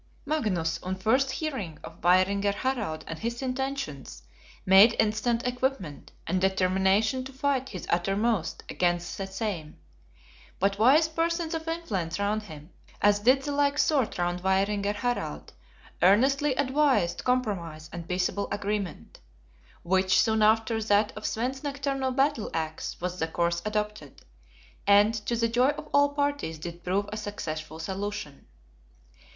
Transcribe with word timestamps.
Magnus, 0.25 0.79
on 0.81 0.95
first 0.95 1.29
hearing 1.29 1.77
of 1.83 2.01
Vaeringer 2.01 2.53
Harald 2.55 3.03
and 3.07 3.19
his 3.19 3.43
intentions, 3.43 4.23
made 4.65 4.95
instant 4.97 5.45
equipment, 5.45 6.11
and 6.25 6.41
determination 6.41 7.23
to 7.23 7.31
fight 7.31 7.69
his 7.69 7.85
uttermost 7.87 8.63
against 8.67 9.15
the 9.19 9.27
same. 9.27 9.77
But 10.57 10.79
wise 10.79 11.07
persons 11.07 11.53
of 11.53 11.67
influence 11.67 12.17
round 12.17 12.41
him, 12.41 12.71
as 12.99 13.19
did 13.19 13.43
the 13.43 13.51
like 13.51 13.77
sort 13.77 14.17
round 14.17 14.41
Vaeringer 14.41 14.93
Harald, 14.95 15.53
earnestly 16.01 16.55
advised 16.55 17.23
compromise 17.23 17.87
and 17.93 18.07
peaceable 18.09 18.47
agreement. 18.51 19.19
Which, 19.83 20.19
soon 20.19 20.41
after 20.41 20.81
that 20.81 21.11
of 21.15 21.27
Svein's 21.27 21.61
nocturnal 21.63 22.09
battle 22.09 22.49
axe, 22.55 22.99
was 22.99 23.19
the 23.19 23.27
course 23.27 23.61
adopted; 23.65 24.25
and, 24.87 25.13
to 25.27 25.35
the 25.35 25.47
joy 25.47 25.67
of 25.69 25.87
all 25.93 26.09
parties, 26.09 26.57
did 26.57 26.83
prove 26.83 27.07
a 27.13 27.17
successful 27.17 27.77
solution. 27.77 28.47